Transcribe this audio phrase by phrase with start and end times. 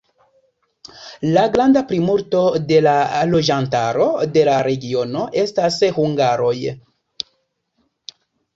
[1.35, 2.95] La granda plimulto de la
[3.33, 6.57] loĝantaro de la regiono estas hungaroj.